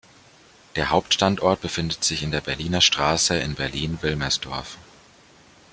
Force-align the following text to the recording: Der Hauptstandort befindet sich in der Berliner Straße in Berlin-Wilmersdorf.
Der 0.77 0.89
Hauptstandort 0.89 1.61
befindet 1.61 2.03
sich 2.03 2.23
in 2.23 2.31
der 2.31 2.41
Berliner 2.41 2.81
Straße 2.81 3.37
in 3.37 3.53
Berlin-Wilmersdorf. 3.53 4.79